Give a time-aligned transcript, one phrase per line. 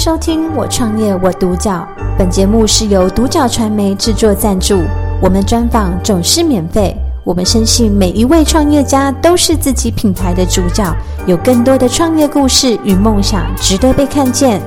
[0.00, 1.86] 收听《我创业我独角》，
[2.16, 4.82] 本节目是由独角传媒制作赞助，
[5.20, 6.96] 我们专访总是免费。
[7.22, 14.62] 我们深信每一位创业家都是自己品牌的主角，有更多的创业故事与梦想值得被看见。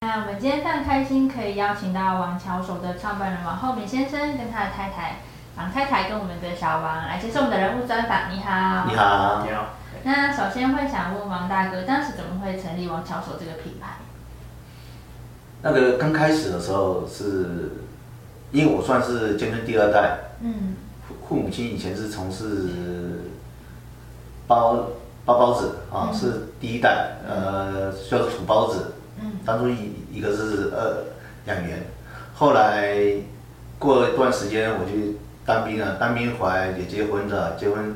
[0.00, 5.18] 那我们今天非常开心，可以邀请到王桥手的创办人王厚明先生跟他的太太
[5.56, 8.30] 王太太跟我们的小王来接受我们的人物专访。
[8.30, 9.70] 你好，你好，你好。
[10.02, 13.96] 那首先会想问王大哥，当时怎么会成立王巧手这个品牌？
[15.62, 17.70] 那个刚开始的时候是，
[18.52, 20.76] 因为我算是眷村第二代，嗯，
[21.26, 23.22] 父母亲以前是从事
[24.46, 24.88] 包
[25.24, 28.92] 包包子啊，嗯、是第一代，呃，叫做土包子，
[29.22, 31.04] 嗯，当初一一个是呃
[31.46, 31.86] 两元，
[32.34, 32.94] 后来
[33.78, 35.16] 过了一段时间我就。
[35.46, 37.94] 当兵啊，当兵回来也结婚了，结婚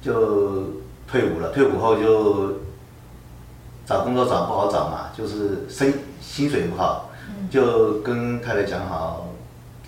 [0.00, 1.52] 就退伍了。
[1.52, 2.60] 退伍后就
[3.84, 7.10] 找工作找不好找嘛，就是薪薪水不好，
[7.50, 9.28] 就跟太太讲好，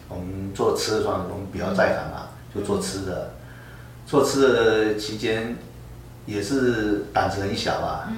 [0.08, 3.30] 我们做吃的算，我们比较在行嘛，就做吃的。
[4.06, 5.56] 做吃的期间
[6.26, 8.12] 也是胆子很小啊，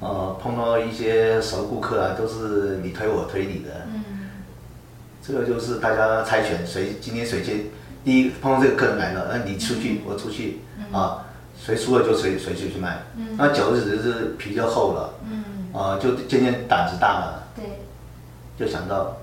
[0.00, 3.70] 呃，碰到一些熟顾客啊，都是你推我推你的。
[5.20, 7.66] 这个就是大家猜拳，谁今天谁接。
[8.04, 10.60] 第一碰到这个客人来了，那你出去，我出去，
[10.92, 11.26] 啊，
[11.60, 13.02] 谁输了就谁谁去去卖。
[13.36, 15.12] 那久而久之是皮就厚了，
[15.74, 17.42] 啊，就渐渐胆子大了。
[17.54, 17.64] 对，
[18.56, 19.16] 就想到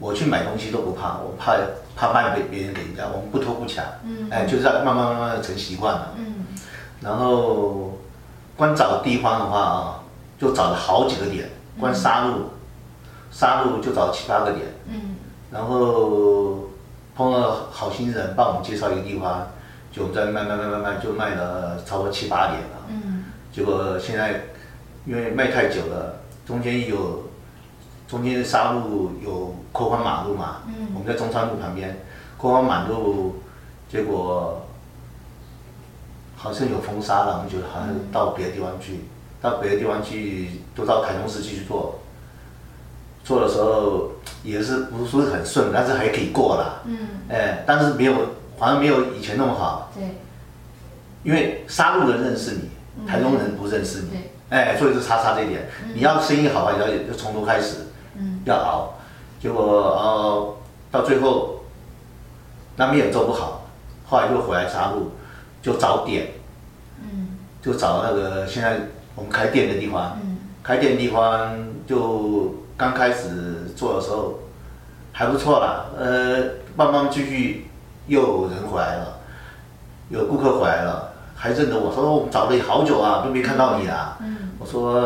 [0.00, 1.54] 我去买东西都不怕，我怕
[1.94, 3.84] 怕卖给别人给人家，我们不偷不抢。
[4.30, 6.14] 哎，就这样慢慢慢慢成习惯了。
[7.00, 7.98] 然后
[8.56, 10.00] 光找地方的话啊，
[10.40, 11.48] 就找了好几个点，
[11.78, 12.32] 光杀戮。
[13.30, 14.66] 杀戮就找七八个点。
[15.52, 16.64] 然后。
[17.18, 19.48] 碰到好心人帮我们介绍一个地方，
[19.90, 22.86] 就我们在慢慢慢慢慢就卖了差不多七八年了。
[22.90, 23.24] 嗯。
[23.52, 24.44] 结果现在
[25.04, 27.24] 因为卖太久了，中间有
[28.06, 30.58] 中间沙路有扩宽马路嘛。
[30.68, 30.90] 嗯。
[30.94, 31.98] 我们在中山路旁边
[32.36, 33.42] 扩宽马路，
[33.90, 34.64] 结果
[36.36, 39.00] 好像有封杀了，我们就好像到别的地方去，
[39.40, 41.98] 到别的地方去都到台中市继续做。
[43.24, 44.12] 做的时候
[44.44, 46.82] 也是不是说很顺，但是还可以过了。
[46.86, 46.96] 嗯。
[47.28, 48.14] 哎，但是没有，
[48.58, 49.90] 好像没有以前那么好。
[49.94, 50.16] 对。
[51.24, 54.10] 因为沙鹿人认识你，台中人不认识你。
[54.10, 54.30] 对。
[54.50, 55.68] 哎，所以就差差这一点。
[55.92, 57.88] 你要生意好啊，要要从头开始。
[58.16, 58.40] 嗯。
[58.44, 58.94] 要熬，
[59.40, 60.56] 结果呃
[60.90, 61.64] 到最后
[62.76, 63.66] 那边也做不好，
[64.06, 65.08] 后来又回来杀戮，
[65.60, 66.28] 就找点。
[67.02, 67.36] 嗯。
[67.60, 68.78] 就找那个现在
[69.14, 70.18] 我们开店的地方。
[70.22, 70.38] 嗯。
[70.62, 71.54] 开店的地方
[71.86, 72.54] 就。
[72.78, 73.28] 刚开始
[73.76, 74.38] 做的时候
[75.12, 76.44] 还不错啦，呃，
[76.76, 77.66] 慢慢继续
[78.06, 79.18] 又有人回来了，
[80.10, 84.16] 有顾客回来了，还认得我说我们找了你好久啊，都没看到你啊。
[84.22, 84.96] 嗯、我说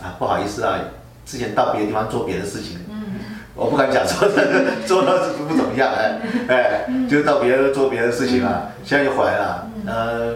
[0.00, 0.78] 啊不好意思啊，
[1.26, 3.18] 之前到别的地方做别的事情，嗯、
[3.56, 4.28] 我不敢讲说
[4.86, 5.14] 做到
[5.48, 10.34] 不怎么样哎 哎，就到别的做别的事情了，现在又回来了，呃，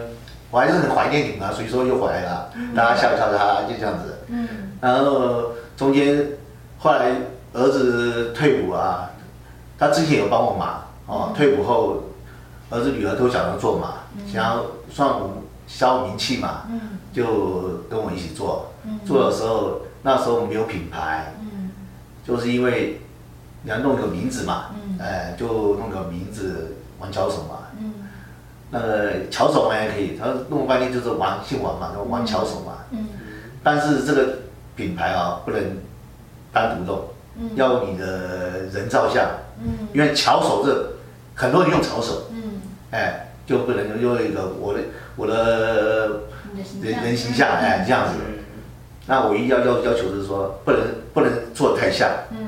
[0.51, 4.17] 我还是很怀念你们啊，所以说又回来了，大家笑笑他就这样子，
[4.81, 6.27] 然后中间。
[6.83, 7.15] 后来
[7.53, 9.09] 儿子退伍啊，
[9.79, 11.31] 他之前有帮我忙哦。
[11.33, 12.03] 退伍后，
[12.69, 15.09] 儿子女儿都想要做嘛，想要算
[15.65, 16.63] 消名气嘛，
[17.13, 17.23] 就
[17.89, 18.73] 跟我一起做。
[19.05, 21.33] 做的时候，那时候没有品牌，
[22.27, 22.99] 就是因为
[23.61, 27.59] 你要弄个名字嘛，哎，就弄个名字王巧手嘛。
[28.71, 32.79] 那个巧手嘛也可以，他弄半天就是王姓王嘛，叫王巧手嘛。
[33.63, 34.39] 但是这个
[34.75, 35.77] 品牌啊，不能。
[36.53, 37.09] 单独弄，
[37.55, 39.25] 要你的人照相，
[39.59, 40.93] 嗯、因为巧手这
[41.33, 44.79] 很多人用巧手，嗯、哎，就不能用一个我的
[45.15, 46.21] 我的
[46.81, 48.13] 人人形象，哎，这样子。
[49.07, 50.81] 那我一要要要求就是说，不能
[51.13, 52.47] 不能做得太像，嗯、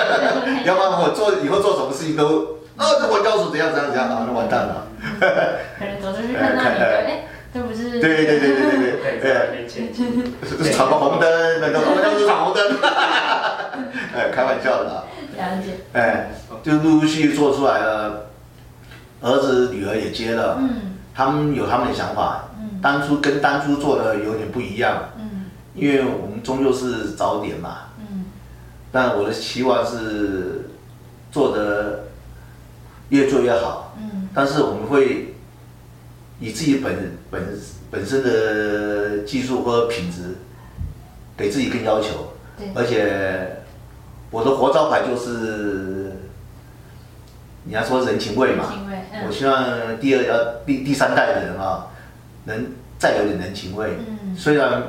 [0.64, 4.86] 要不然我做以后做什么事情都，啊，这王巧手怎样怎样怎样啊，那完蛋了。
[5.78, 7.24] 可能走出去看到你， 哎。
[7.50, 7.98] 这不是？
[7.98, 8.77] 对对对对对
[9.20, 12.78] 对，闯个红灯，那个好像是闯红灯，
[14.14, 15.04] 哎，开玩笑的。
[15.36, 15.80] 了解。
[15.92, 16.30] 哎，
[16.62, 18.30] 就陆陆续续做出来了，
[19.20, 28.26] 儿子女儿也接了，嗯，他们有他们的想法，嗯，当初跟当初做的有点不一样，嗯，因为我们终究是早点嘛，嗯，
[28.90, 30.70] 但我的期望是
[31.30, 32.04] 做的
[33.10, 35.34] 越做越好，嗯，但是我们会。
[36.40, 37.58] 以自己本本
[37.90, 40.36] 本身的技术或者品质，
[41.36, 42.34] 给自己更要求。
[42.74, 43.62] 而且
[44.30, 46.12] 我的活招牌就是
[47.64, 51.86] 你要说人情味嘛，情味嗯、我希望第二要第第三代的人啊，
[52.44, 52.66] 能
[52.98, 53.98] 再有点人情味。
[54.08, 54.82] 嗯，虽然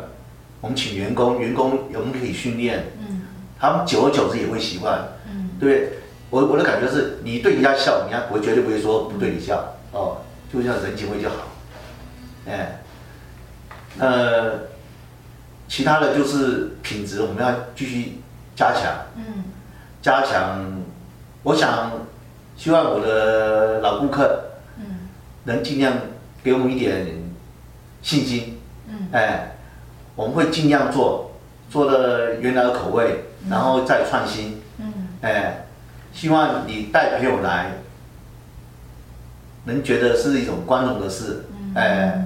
[0.62, 3.22] 我们请员工，员工我们可以训练，嗯，
[3.60, 5.00] 他们久而久之也会习惯。
[5.32, 5.94] 嗯，对，
[6.30, 9.76] 我我的感觉是你对人家笑，人家我绝对不会说不对你笑。
[9.94, 10.18] 嗯、哦，
[10.52, 11.36] 就这样人情味就好。
[12.48, 12.82] 哎，
[13.98, 14.60] 呃，
[15.68, 18.20] 其他的就是品质，我们要继续
[18.56, 18.94] 加强。
[19.16, 19.46] 嗯，
[20.02, 20.84] 加强，
[21.44, 21.92] 我想。
[22.58, 24.44] 希望我的老顾客，
[25.46, 25.94] 能尽量
[26.44, 27.08] 给我们一点
[28.02, 28.60] 信心，
[29.14, 29.56] 哎，
[30.14, 31.32] 我们会尽量做，
[31.70, 34.62] 做的原来的口味，然后再创新，
[35.22, 35.68] 哎，
[36.12, 37.78] 希望你带朋友来，
[39.64, 41.46] 能觉得是一种光荣的事，
[41.76, 42.26] 哎，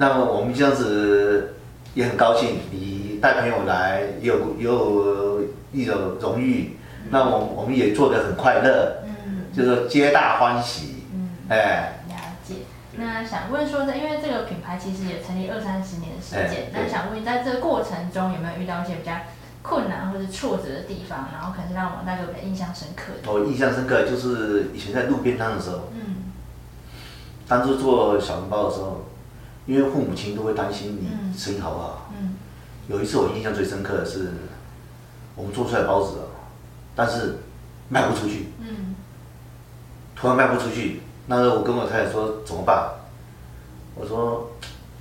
[0.00, 1.56] 那么我们这样子
[1.92, 5.42] 也很高兴，你带朋友来也有也有
[5.72, 6.78] 一种荣誉。
[7.10, 12.54] 那我我们也做得很快乐，嗯，就是皆大欢喜，嗯，哎，了解。
[12.92, 19.12] 那想问说，因为这个品牌其实也成立二三十年的时间，那想问，在这个过程中有没有遇到一些比较
[19.60, 23.30] 困难或者挫折的地方，然后可能是让王大哥比较印象深刻的？
[23.30, 26.32] 我印象深刻就是以前在路边摊的时候，嗯，
[27.46, 29.04] 当初做小笼包的时候，
[29.66, 32.34] 因为父母亲都会担心你生意好不好，嗯，
[32.88, 34.32] 有一次我印象最深刻的是，
[35.36, 36.18] 我们做出来包子。
[36.96, 37.38] 但是
[37.88, 38.94] 卖不出去，嗯，
[40.16, 42.90] 突然卖不出去，那时候我跟我太太说怎么办？
[43.94, 44.50] 我说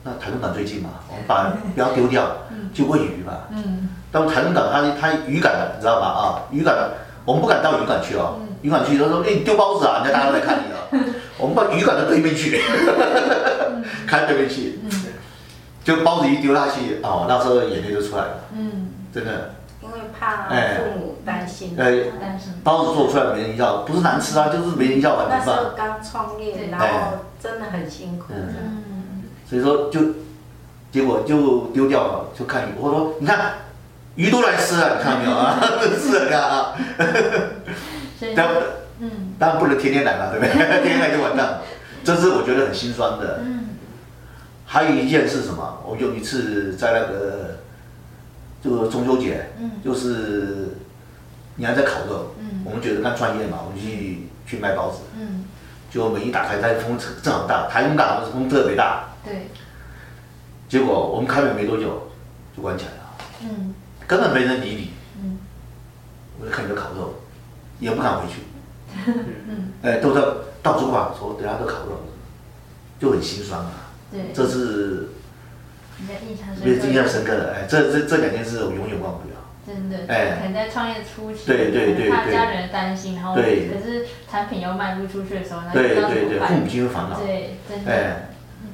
[0.04, 2.26] 那台东港最近嘛， 我们把不要丢掉，
[2.74, 6.08] 就喂鱼嘛，嗯，但台东港它它鱼港的，你知道吧？
[6.08, 6.20] 啊，
[6.52, 6.94] 鱼港的，
[7.26, 12.62] 我们不敢到鱼港去哦，鱼港去他说哎你丢包子啊，人家大家都在看你了，我们到鱼港的对面去，
[14.10, 14.80] 看对面去，
[15.84, 19.54] 就包子一丢下去，哦，那时候眼泪就出来了，嗯，真的。
[19.82, 22.04] 因为怕父母担心，哎，
[22.64, 25.28] 包子做出来没人要，不是难吃啊，就是没人要。
[25.30, 26.88] 那时候刚创业，然后
[27.42, 28.34] 真的很辛苦。
[28.36, 30.02] 嗯，所以说就
[30.92, 32.72] 结果就丢掉了，就看鱼。
[32.78, 33.54] 我说你看
[34.16, 35.60] 鱼都来吃了，你看到没有啊？
[35.98, 36.76] 是啊，
[38.36, 38.64] 当然，
[39.00, 40.54] 嗯，当然不能天天来嘛，对不对？
[40.84, 41.62] 天天来就完蛋了。
[42.04, 43.40] 这是我觉得很心酸的。
[43.46, 43.59] 嗯，
[44.70, 45.82] 还有一件是什么？
[45.84, 47.58] 我有一次在那个。
[48.62, 50.76] 这个中秋节，嗯，就是
[51.56, 55.46] 你还在烤肉，嗯，我们觉得那专业嘛，我们去去卖包子，嗯，
[55.90, 59.48] 就门一打开，它风正好大，台风大，风特别大，对，
[60.68, 62.10] 结果我们开门没多久
[62.54, 63.74] 就关起来了，嗯，
[64.06, 64.92] 根本没人理你，
[65.24, 65.38] 嗯，
[66.42, 67.14] 我就看你烤肉，
[67.80, 68.42] 也不敢回去，
[69.48, 70.22] 嗯，哎，都在
[70.62, 71.98] 到处挂说等下都烤肉，
[73.00, 73.72] 就很心酸啊，
[74.12, 75.10] 对，这是。
[76.08, 79.36] 别印象深刻的，哎，这这这两件事我永远忘不了。
[79.68, 87.20] 真的，哎，可能在创业初期，对对对，怕家人的担心，然后可是产品又卖不出去的时候，那对对对，父母亲会烦恼。
[87.20, 88.30] 对，真的。
[88.62, 88.70] 嗯，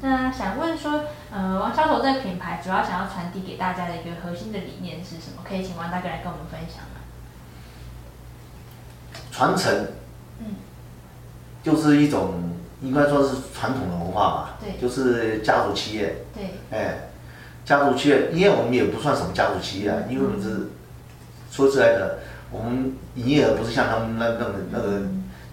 [0.00, 5.42] 那想问说，呃，王小头这个品牌主要想要传递给大家的一个核心的理念是什么？
[5.42, 7.00] 可以请王大哥来跟我们分享吗？
[9.32, 9.88] 传承，
[10.38, 10.54] 嗯，
[11.64, 12.49] 就是一种。
[12.82, 17.10] 应该说是传统的文化吧，对，就是家族企业，对，哎，
[17.64, 20.70] 家族企业，因为我们也不算什么家族企业啊，因为我们是
[21.50, 25.02] 说实在的，我们营业额不是像他们那那个那个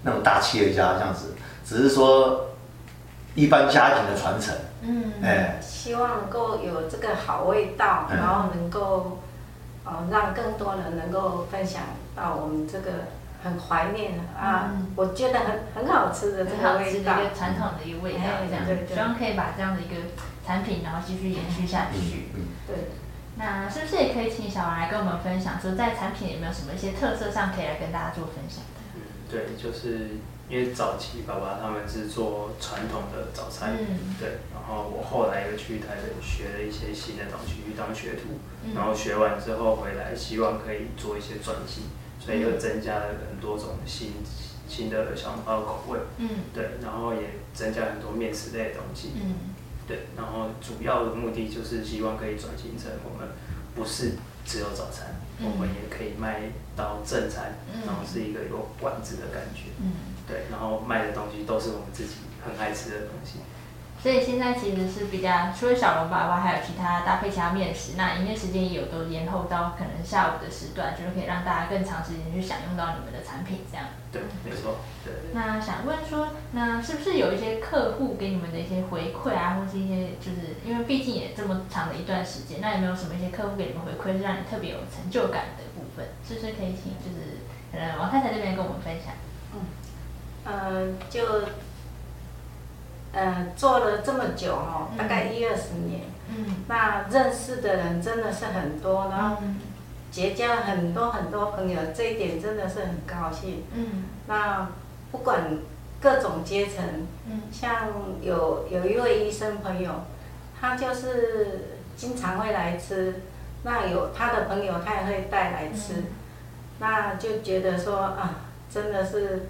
[0.04, 1.34] 那种大企业家这样子，
[1.66, 2.52] 只是说
[3.36, 9.20] 一般家庭的传承，嗯，哎，希望能够有这个好味道，然后能够
[9.84, 11.82] 呃让更多人能够分享
[12.16, 12.92] 到我们这个。
[13.48, 14.76] 很怀念啊！
[14.96, 19.96] 我觉得很很好吃的这个味道，一个传统的一个味道，这样，希望可以把这样的一个
[20.46, 22.28] 产品，然后继续延续下去。
[22.68, 22.92] 对，
[23.38, 28.82] 那是不是也可以请小王来跟我们分享，说在产品有没有什么一些特色上可以来跟大家做分享的？
[28.96, 29.02] 嗯，
[29.32, 38.40] 对，就是因为早期爸爸他们是做传统的早餐，嗯，对，然后我后来又去台北学了一些新的东西，去当学徒，
[38.76, 41.84] 然后学完之后回来，希望可以做一些转型。
[42.28, 44.12] 所以又增加了很多种新
[44.68, 47.22] 新的小笼包口味，嗯，对，然后也
[47.54, 49.56] 增加很多面食类的东西，嗯，
[49.88, 53.30] 对，然后主要的目的就是希望可以转型成我们
[53.74, 59.94] 不是只有早餐，嗯、我们也可以卖到正餐，嗯、然后是一个有馆子的感觉，嗯，
[60.28, 63.40] 对，然后卖的东西都是我们自己很爱吃的东西。
[64.02, 67.94] 所以现在其实是比较除了小笼包外，还有其他搭配其他面食。
[67.98, 73.88] 那营业时间也有都延后到可能下午的时段，就是可以让大家更长时间去享用到你们的产品，这样。
[74.12, 74.78] 对，没错。
[75.04, 75.14] 对。
[75.34, 86.06] 那想问说，那是不是有一些客户给你们的一些回馈啊，或是一些就是因为毕竟也这么长的一段时间，那有没有什么一些客户给你们回馈，是让你特别有成就感的部分？
[86.26, 87.42] 是不是可以请就是
[87.74, 89.14] 呃王太太这边跟我们分享？
[89.54, 89.66] 嗯，
[90.46, 91.22] 呃就，
[93.20, 96.02] 嗯，做了这么久哦，大概一二十年。
[96.30, 96.64] 嗯。
[96.68, 99.38] 那认识的人真的是很多，然后
[100.12, 103.64] 结交很多很多朋友，这一点真的是很高兴。
[103.74, 104.04] 嗯。
[104.28, 104.70] 那
[105.12, 105.58] 不管
[106.00, 107.88] 各种阶层，嗯，像
[108.22, 109.90] 有有一位医生朋友，
[110.60, 113.22] 他就是经常会来吃，
[113.64, 116.04] 那有他的朋友他也会带来吃，嗯、
[116.80, 119.48] 那就觉得说啊，真的是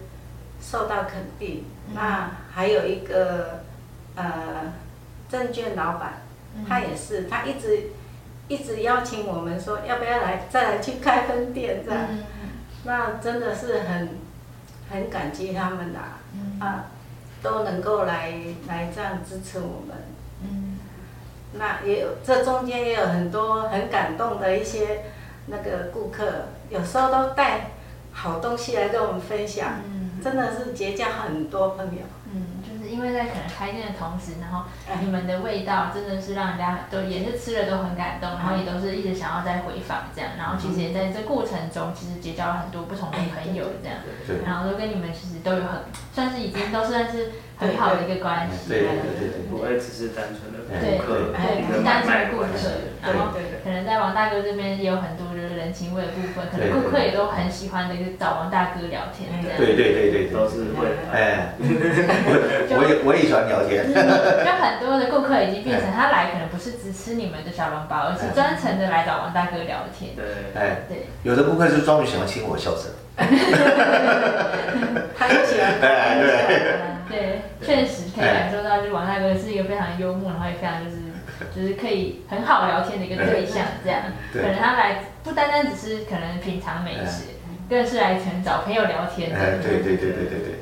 [0.62, 1.66] 受到肯定。
[1.90, 3.57] 嗯、那还有一个
[4.18, 4.74] 呃
[5.30, 6.24] 证券老板，
[6.68, 7.92] 他也是，他一直
[8.50, 12.24] 一直邀请我们说要不要来再来去开分店这样，嗯、
[12.84, 14.18] 那真的是很
[14.90, 16.00] 很感激他们的
[16.60, 16.86] 啊，
[17.42, 18.34] 都能够来
[18.68, 19.96] 来这样支持我们。
[20.42, 20.78] 嗯，
[21.54, 25.04] 那也有这中间也有很多很感动的一些
[25.48, 27.72] 那个顾客，有时候都带
[28.14, 32.02] 好东西来跟我们分享，嗯、真的是结交很多朋友。
[32.90, 34.66] 因为在可能开店的同时，然后
[35.02, 44.00] 你们的味道真的是让人家都也是吃了都很感动，然后也都是一直想要再回访这样，然后其实也在这过程中其实结交了很多不同的朋友这样，
[44.46, 45.82] 然后都跟你们其实都有很
[46.14, 47.32] 算是已经都算是。
[47.60, 52.54] 很好的一个关系，对对对，不会只是单纯的顾客，对，不是单纯的顾客，
[53.02, 55.37] 然后可能在王大哥这边也有很多就是
[55.68, 59.58] 人情味的部分，可能顾客也都很喜欢的，就找王大哥聊天这样。
[59.58, 63.84] 对对对对，都是会，哎， 我也我也喜欢聊天。
[63.92, 70.16] 就很多的顾客已经变成他来可能不是只吃你们的小笼包，而是专程的来找王大哥聊天。
[70.16, 70.24] 对，
[70.56, 72.88] 哎，对，有的顾客是专门喜欢听我笑声。
[75.20, 75.68] 他就喜欢。
[75.82, 76.78] 哎，对。
[77.10, 80.98] 对，确实可以感受到，就是王大哥是一个非常幽默，然后也非常就是
[81.56, 84.04] 就是可以很好聊天的一个对象，这样。
[84.34, 87.26] 可能他来不单单只是可能品尝美食，
[87.70, 89.58] 更是来寻找朋友聊天的。
[89.62, 90.56] 对对对对对对。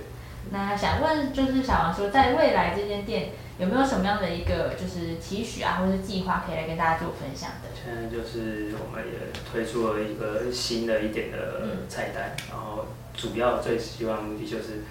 [0.52, 7.70] 那想问就是小王说，在未来这间店有没有什么样的一个就是期许啊，或者是计划可以来跟大家做分享的？
[7.74, 14.84] 现在就是我们也推出了一个新的一点的菜单，然后主要最希望目的就是。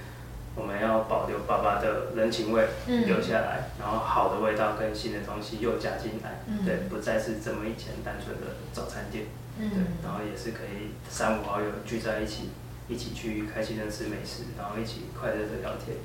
[0.56, 9.26] 我们要保留爸爸的人情味留下来，嗯、然后好的味道跟新的东西又加进来，嗯、对，不再是这么以前单纯的早餐店，
[9.58, 12.50] 嗯、对，然后也是可以三五好友聚在一起，
[12.86, 15.98] 一起去开心的吃美食，然后一起快乐的聊天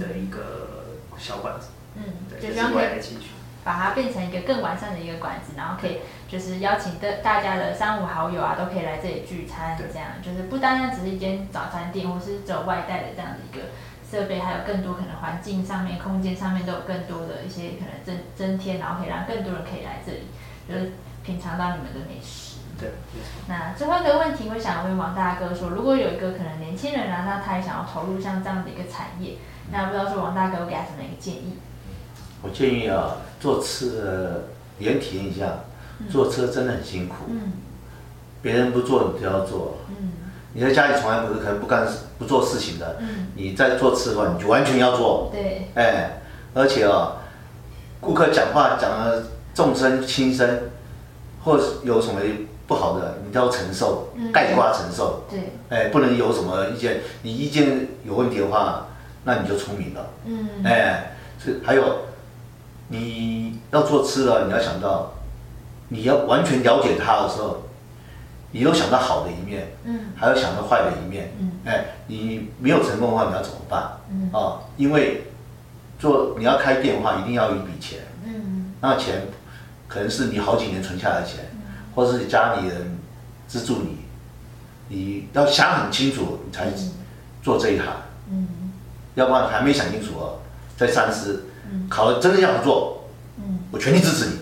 [0.00, 3.30] 的一个小馆子，嗯，对，就是未来继续
[3.62, 13.62] 把它变成一个更完善的一个馆子，然后可以就是邀请的大家的三五好友啊，都可以来这里聚餐，这样就是不单单只是一间早餐店，或是走外带的这样的一个。
[14.12, 20.24] 设备还有更多可能环境上面、空间上面都有更多的一些可能增增添，然后可以让更多人可以来这里，
[20.68, 20.92] 就是
[21.24, 22.58] 品尝到你们的美食。
[22.78, 22.90] 对。
[23.48, 29.36] 那最后一个问题，我想问王大哥说，如果有一个可能年轻人啊，那他也想要投入像这样的一个产业，
[29.70, 31.54] 那不知道说王大哥给他什么一个建议？
[32.42, 35.60] 我建议啊，做吃的连体验一下，
[36.10, 37.14] 坐车真的很辛苦。
[37.30, 37.52] 嗯。
[38.42, 39.78] 别人不做，你就要做。
[39.88, 40.12] 嗯。
[40.54, 41.86] 你在家里从来不是可能不干
[42.18, 45.30] 不做事情的，嗯、你在做吃的话，你就完全要做。
[45.32, 45.68] 对。
[45.74, 46.20] 哎，
[46.52, 47.16] 而且啊，
[48.00, 50.60] 顾客讲话讲的重声轻声，
[51.42, 52.20] 或是有什么
[52.66, 55.24] 不好的，你都要承受，概括承受。
[55.30, 55.52] 对。
[55.70, 58.88] 哎，不能有什么意见，你意见有问题的话，
[59.24, 60.06] 那你就聪明了。
[60.26, 60.48] 嗯。
[60.64, 61.82] 哎，是还有，
[62.88, 65.14] 你要做吃的，你要想到，
[65.88, 67.62] 你要完全了解他的时候。
[68.52, 73.92] 你有想到好的一面，嗯，还有想到坏的一面，嗯，哎，你没有成功的话，你要怎么办？
[74.10, 75.24] 嗯，啊，因为
[75.98, 79.22] 做你要开店的话，一定要有一笔钱，嗯，那钱
[79.88, 81.60] 可能是你好几年存下来的钱，嗯，
[81.94, 82.98] 或者是家里人
[83.48, 83.98] 资助你，
[84.88, 86.66] 你要想很清楚，你才
[87.42, 87.86] 做这一行，
[88.30, 88.46] 嗯，
[89.14, 90.38] 要不然还没想清楚哦，
[90.76, 94.32] 再三思，嗯，考了真的要做，嗯，我全力支持你。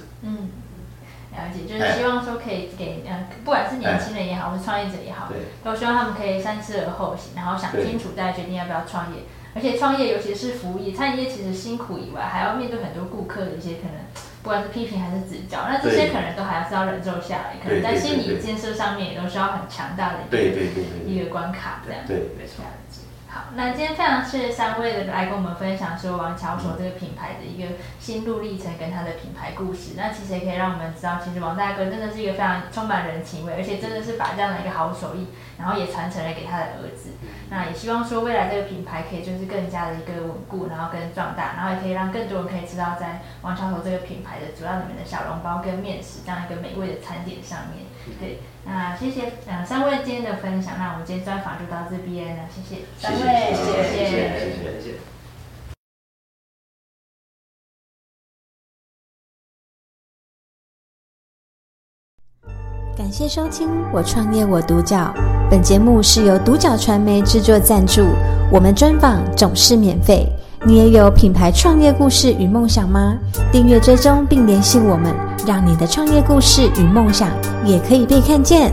[1.69, 5.29] 就是希望说可以给呃，不管是年轻人也好，或是创业者也好，
[5.65, 9.23] 都希望他们可以三思而后行，然后想清楚再决定要不要创业。
[9.53, 13.99] 而且创业，尤其是服务业，餐饮业其实辛苦以外，还要面对很多顾客的一些可能，
[14.45, 20.39] 不管是批评还是指教，那这些可能都还是要忍受下来，可能在心理建设上面也都需要很强大的一个
[21.05, 22.03] 一个关卡，这样。
[22.07, 22.63] 对，没错。
[23.33, 29.93] 好，那今天非常谢谢三位的来跟我们分享说王乔所这个品牌的一个心路历程跟它的品牌故事。
[29.97, 37.11] 那其实也可以让我们知道，其实王大哥真的是一个非常充满人情味，而且真的是把这样的一个好手艺，然后也传承了给他的儿子。
[37.51, 47.87] 那也希望说未来这个品牌可以就是更加的一个稳固，然后跟壮大，然后也可以让更多人可以知道在王乔所这个品牌的主要里面的小笼包跟面食这样一个美味的餐点上面。
[48.19, 53.55] 对，那谢谢嗯三位今天的分享，那我们今天专访就到这边了，谢谢三位。
[53.55, 54.95] 谢谢谢谢。
[62.97, 65.13] 感谢收听《我创业我独角》，
[65.51, 68.03] 本节目是由独角传媒制作赞助，
[68.53, 70.27] 我们专访总是免费。
[70.67, 73.19] 你也有品牌创业故事与梦想吗？
[73.51, 75.17] 订阅追踪并联系我们，
[75.47, 77.31] 让你的创业故事与梦想
[77.65, 78.73] 也可以被看见。